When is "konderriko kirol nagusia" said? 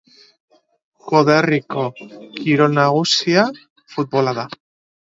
1.11-3.47